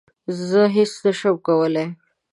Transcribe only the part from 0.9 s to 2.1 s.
نه شم کولای